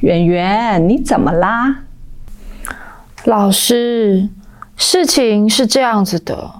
[0.00, 1.80] 圆圆，你怎么啦？
[3.24, 4.28] 老师，
[4.76, 6.52] 事情是这样子的。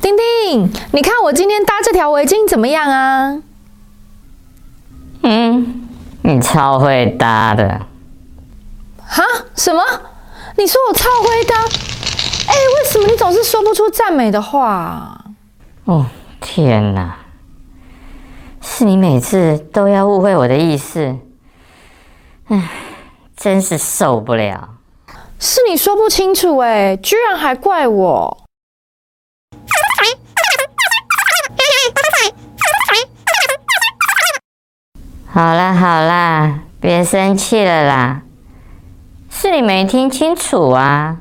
[0.00, 3.42] 丁丁，你看我今天搭这条围巾怎么样啊？
[5.22, 5.88] 嗯，
[6.22, 7.86] 你超会搭的。
[8.98, 9.22] 哈？
[9.54, 9.82] 什么？
[10.56, 11.56] 你说我超会搭？
[12.46, 15.24] 哎，为什么你总是说不出赞美的话？
[15.84, 16.06] 哦，
[16.40, 17.16] 天哪！
[18.84, 21.16] 是你每次都要误会我的意思。
[22.48, 22.70] 唉，
[23.34, 24.74] 真是受不了。
[25.40, 28.44] 是你说不清楚哎，居然还怪我。
[35.32, 38.20] 好啦好啦，别生气了啦。
[39.30, 41.20] 是你没听清楚啊，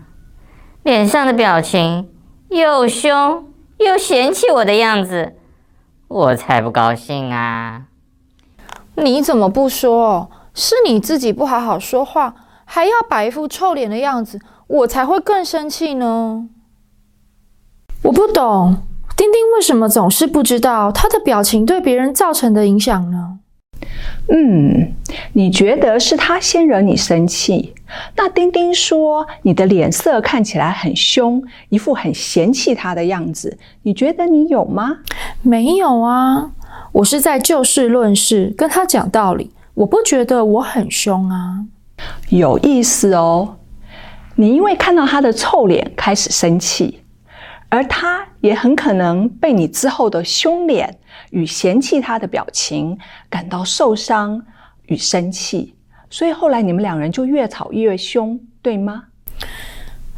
[0.83, 2.11] 脸上的表情
[2.49, 3.47] 又凶
[3.77, 5.37] 又嫌弃我的样子，
[6.07, 7.83] 我才不高兴啊。
[8.95, 10.29] 你怎么不说？
[10.53, 16.47] 是你自己不好好说话，还要摆一副臭脸的样子，我才会更生气呢。
[18.03, 18.83] 我不懂，
[19.17, 23.39] 丁丁为什么总是不知道他的表情对别人造成的影响呢？
[24.29, 24.93] 嗯，
[25.33, 27.73] 你觉得是他先惹你生气？
[28.15, 34.99] 那丁丁说你的脸色看起来很凶，一副很嫌弃他的样子，你觉得你有吗？
[35.41, 36.51] 没有啊，
[36.93, 39.51] 我是在就事论事跟他讲道理。
[39.73, 41.65] 我不觉得我很凶啊，
[42.29, 43.57] 有意思哦。
[44.35, 46.99] 你因为看到他的臭脸开始生气，
[47.73, 50.99] 而他也很可能被你之后的凶脸
[51.31, 52.95] 与嫌弃他的表情
[53.31, 54.39] 感到受伤
[54.85, 55.73] 与生气，
[56.07, 59.05] 所以后来你们两人就越吵越凶，对吗？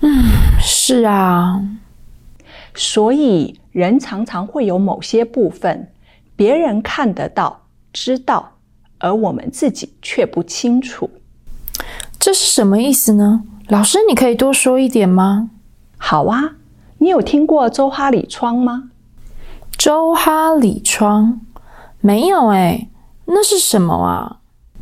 [0.01, 0.25] 嗯，
[0.59, 1.61] 是啊。
[2.73, 5.89] 所以人常常会有某些部分，
[6.35, 8.51] 别人看得到、知道。
[8.99, 11.09] 而我们自己却不清楚，
[12.19, 13.43] 这是什么意思呢？
[13.69, 15.51] 老师，你可以多说一点吗？
[15.95, 16.55] 好啊，
[17.05, 18.89] 你有听过周哈里窗吗？
[19.77, 21.39] 周哈里窗？
[22.01, 22.89] 没有诶，
[23.25, 24.39] 那是什么啊？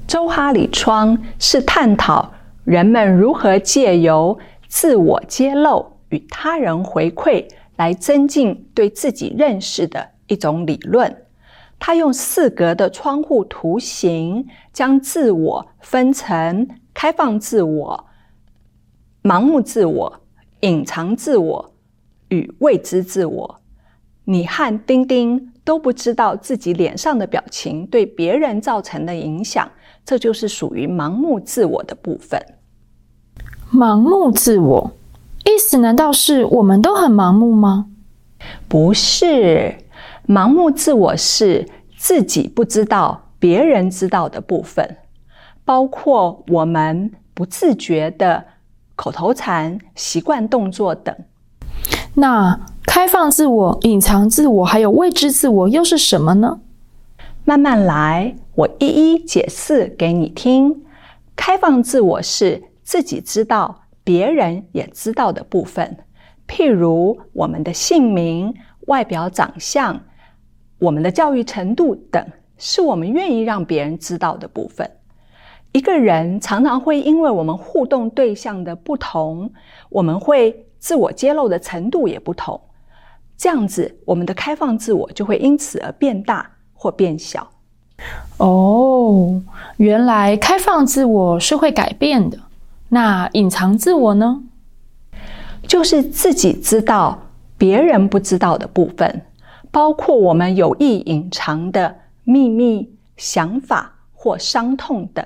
[0.08, 2.32] 周哈里窗是探讨
[2.64, 4.40] 人们如何借由
[4.70, 7.46] 自我揭露与他人回馈
[7.76, 11.26] 来增进对自己认识的一种理论。
[11.78, 18.06] 他用四格的窗户图形，将自我分成开放自我、
[19.22, 20.22] 盲目自我、
[20.62, 21.73] 隐藏自我
[22.34, 23.60] 与未知自我。
[24.26, 29.70] 你和丁丁都不知道自己脸上的表情对别人造成的影响，
[30.04, 32.42] 这就是属于盲目自我的部分。
[33.72, 34.92] 盲目自我，
[35.46, 37.88] 意思难道是我们都很盲目吗？
[38.68, 39.76] 不是。
[40.26, 41.68] 盲目自我是
[41.98, 44.98] 自己不知道别人知道的部分，
[45.66, 48.46] 包括我们不自觉的
[48.96, 51.14] 口头禅、习惯动作等。
[52.16, 56.60] 那开放自我、隐藏自我还有未知自我又是什么呢？
[57.44, 60.84] 慢慢来，我一一解释给你听。
[61.36, 65.98] 开放自我是自己知道、别人也知道的部分，
[66.48, 68.54] 譬如我们的姓名、
[68.88, 70.00] 外表长相。
[70.80, 72.24] 我们的教育程度等，
[72.58, 74.92] 是我们愿意让别人知道的部分。
[75.72, 79.52] 一个人常常会因为我们互动对象的不同，
[79.90, 82.60] 我们会自我揭露的程度也不同。
[83.38, 87.50] 这样子，我们的开放自我就会因此而变大或变小。
[88.36, 89.42] 哦，
[89.78, 92.38] 原来开放自我是会改变的。
[92.90, 94.44] 那隐藏自我呢？
[95.66, 97.18] 就是自己知道，
[97.58, 99.22] 别人不知道的部分。
[99.72, 101.96] 包括我们有意隐藏的
[102.26, 105.26] 秘密、想法或伤痛等，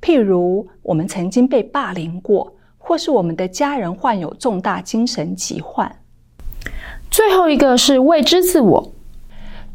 [0.00, 2.54] 譬如我们曾经被霸凌过，
[2.88, 5.94] 或是我们的家人患有重大精神疾患。
[7.10, 8.92] 最后一个是未知自我。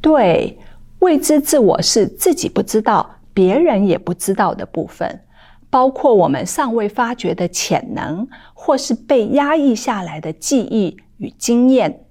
[0.01, 0.57] 对，
[0.97, 5.21] 未知自我是自己不知道、别人也不知道的部分，
[5.69, 12.05] 包括我们尚未发掘的潜能，或是被压抑下来的记忆与经验。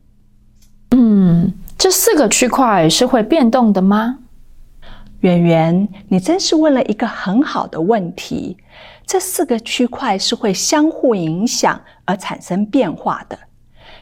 [0.93, 1.53] 嗯。
[1.77, 4.21] 这四个区块是会变动的吗？
[5.19, 8.57] 圆圆，你真是问了一个很好的问题。
[9.13, 13.39] 这四个区块是会相互影响而产生变化的。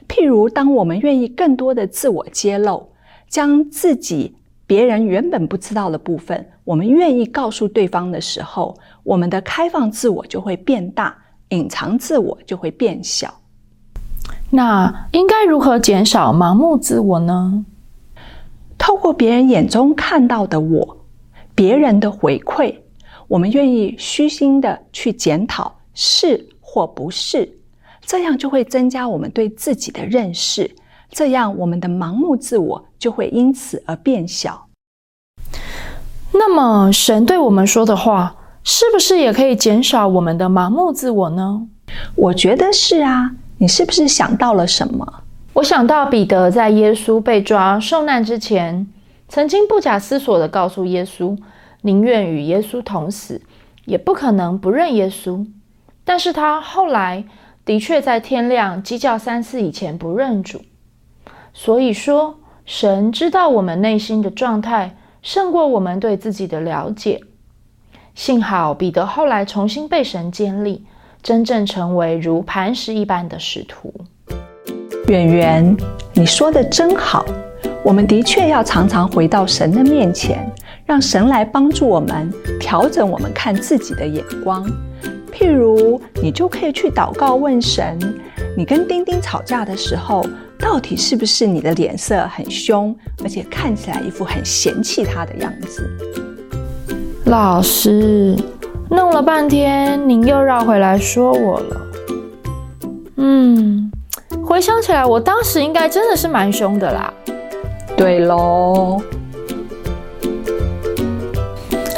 [0.07, 2.93] 譬如，当我们愿意更多的自我揭露，
[3.29, 4.37] 将自己
[4.69, 11.19] 别人原本不知道的部分，我们愿意告诉对方的时候，我们的开放自我就会变大，
[11.49, 13.35] 隐藏自我就会变小。
[14.51, 17.65] 那应该如何减少盲目自我呢？
[18.79, 20.99] 透过别人眼中看到的我，
[21.57, 22.77] 别人的回馈，
[23.31, 27.49] 我们愿意虚心的去检讨是或不是，
[28.05, 30.69] 这样就会增加我们对自己的认识，
[31.13, 34.67] 这样我们的盲目自我就会因此而变小。
[36.33, 38.35] 那么，神对我们说的话，
[38.65, 41.69] 是不是也可以减少我们的盲目自我呢？
[42.17, 43.31] 我觉得是啊。
[43.59, 45.07] 你是不是想到了什么？
[45.53, 48.89] 我想到彼得在耶稣被抓受难之前，
[49.29, 51.37] 曾经不假思索地告诉耶稣，
[51.83, 53.43] 宁愿与耶稣同死，
[53.85, 55.47] 也不可能不认耶稣。
[56.05, 57.25] 但是他后来
[57.65, 60.63] 的确在天亮鸡叫三次以前不认主。
[61.53, 67.21] 所以说，神知道我们内心的状态，胜过我们对自己的了解。
[68.15, 70.85] 幸好彼得后来重新被神建立。
[71.23, 73.93] 真正成为如磐石一般的使徒。
[75.09, 75.77] 远远，
[76.15, 77.27] 你说的真好。
[77.83, 80.47] 我们的确要常常回到神的面前，
[80.85, 84.65] 让神来帮助我们调整我们看自己的眼光。
[85.33, 87.99] 譬如，你就可以去祷告问神：
[88.57, 90.27] 你跟丁丁吵架的时候，
[90.59, 95.89] 到底是不是你的脸色很凶，而且看起来一副很嫌弃他的样子？
[97.25, 98.37] 老师。
[98.91, 101.81] 弄了半天，您又绕回来说我了。
[103.17, 103.89] 嗯，
[104.45, 107.15] 回想起来，我当时应该真的是蛮凶的啦。
[108.01, 108.99] 对喽，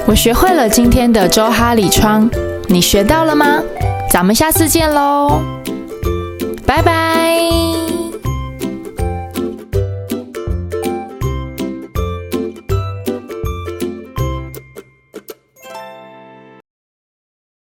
[0.04, 2.28] 我学会了今天的周哈里窗，
[2.66, 3.62] 你学到了吗？
[4.10, 5.40] 咱们下次见喽，
[6.66, 7.91] 拜拜。